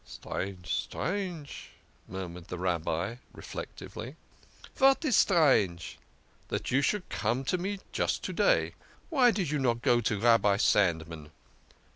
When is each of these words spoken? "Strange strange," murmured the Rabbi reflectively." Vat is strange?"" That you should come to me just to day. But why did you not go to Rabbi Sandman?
"Strange 0.03 0.73
strange," 0.73 1.69
murmured 2.07 2.47
the 2.47 2.57
Rabbi 2.57 3.17
reflectively." 3.33 4.15
Vat 4.77 5.05
is 5.05 5.15
strange?"" 5.15 5.99
That 6.47 6.71
you 6.71 6.81
should 6.81 7.07
come 7.09 7.43
to 7.45 7.59
me 7.59 7.77
just 7.91 8.23
to 8.23 8.33
day. 8.33 8.69
But 8.73 8.77
why 9.11 9.29
did 9.29 9.51
you 9.51 9.59
not 9.59 9.83
go 9.83 10.01
to 10.01 10.19
Rabbi 10.19 10.57
Sandman? 10.57 11.29